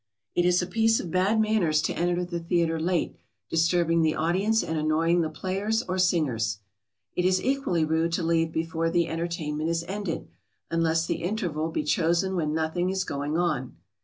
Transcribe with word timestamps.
]It 0.35 0.45
is 0.47 0.63
a 0.63 0.65
piece 0.65 0.99
of 0.99 1.11
bad 1.11 1.39
manners 1.39 1.79
to 1.83 1.93
enter 1.93 2.25
the 2.25 2.39
theatre 2.39 2.79
late, 2.79 3.17
disturbing 3.51 4.01
the 4.01 4.15
audience 4.15 4.63
and 4.63 4.75
annoying 4.75 5.21
the 5.21 5.29
players 5.29 5.83
or 5.83 5.99
singers. 5.99 6.57
[Sidenote: 7.13 7.17
And 7.17 7.17
leaving 7.17 7.21
early.] 7.21 7.23
It 7.23 7.29
is 7.29 7.43
equally 7.59 7.85
rude 7.85 8.11
to 8.13 8.23
leave 8.23 8.51
before 8.51 8.89
the 8.89 9.07
entertainment 9.09 9.69
is 9.69 9.83
ended, 9.87 10.27
unless 10.71 11.05
the 11.05 11.21
interval 11.21 11.69
be 11.69 11.83
chosen 11.83 12.35
when 12.35 12.51
nothing 12.51 12.89
is 12.89 13.03
going 13.03 13.37
on. 13.37 13.75